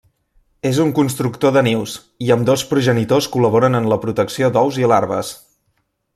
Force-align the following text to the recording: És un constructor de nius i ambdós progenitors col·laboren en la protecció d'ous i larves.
És 0.69 0.77
un 0.83 0.93
constructor 0.99 1.53
de 1.57 1.63
nius 1.67 1.93
i 2.27 2.31
ambdós 2.37 2.65
progenitors 2.71 3.29
col·laboren 3.37 3.81
en 3.83 3.91
la 3.93 4.01
protecció 4.07 4.51
d'ous 4.57 4.81
i 4.87 4.91
larves. 4.95 5.33